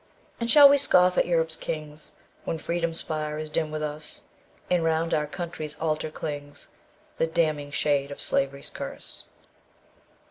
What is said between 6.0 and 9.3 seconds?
clings The damning shade of Slavery's curse?"